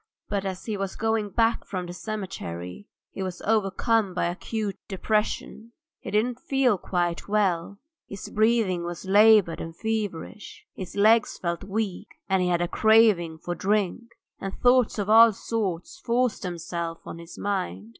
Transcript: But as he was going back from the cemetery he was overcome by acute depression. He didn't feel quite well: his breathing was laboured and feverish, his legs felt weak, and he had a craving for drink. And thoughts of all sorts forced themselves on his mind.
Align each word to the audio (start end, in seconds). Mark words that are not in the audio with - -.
But 0.29 0.45
as 0.45 0.65
he 0.65 0.77
was 0.77 0.95
going 0.95 1.29
back 1.29 1.63
from 1.63 1.85
the 1.85 1.93
cemetery 1.93 2.87
he 3.11 3.21
was 3.21 3.39
overcome 3.43 4.15
by 4.15 4.25
acute 4.25 4.79
depression. 4.87 5.73
He 5.99 6.09
didn't 6.09 6.39
feel 6.39 6.79
quite 6.79 7.27
well: 7.27 7.77
his 8.07 8.27
breathing 8.29 8.83
was 8.83 9.05
laboured 9.05 9.61
and 9.61 9.75
feverish, 9.75 10.65
his 10.73 10.95
legs 10.95 11.37
felt 11.37 11.63
weak, 11.63 12.15
and 12.27 12.41
he 12.41 12.47
had 12.49 12.61
a 12.63 12.67
craving 12.67 13.37
for 13.37 13.53
drink. 13.53 14.05
And 14.39 14.55
thoughts 14.57 14.97
of 14.97 15.07
all 15.07 15.33
sorts 15.33 15.99
forced 15.99 16.41
themselves 16.41 17.01
on 17.05 17.19
his 17.19 17.37
mind. 17.37 17.89